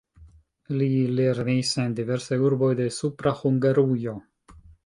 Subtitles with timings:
[0.79, 0.87] Li
[1.19, 4.19] lernis en diversaj urboj de Supra Hungarujo.